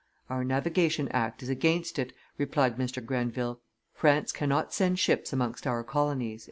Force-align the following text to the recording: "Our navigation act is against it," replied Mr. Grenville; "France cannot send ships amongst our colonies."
"Our 0.31 0.43
navigation 0.43 1.09
act 1.09 1.43
is 1.43 1.49
against 1.49 1.99
it," 1.99 2.11
replied 2.39 2.77
Mr. 2.77 3.05
Grenville; 3.05 3.61
"France 3.93 4.31
cannot 4.31 4.73
send 4.73 4.97
ships 4.97 5.31
amongst 5.31 5.67
our 5.67 5.83
colonies." 5.83 6.39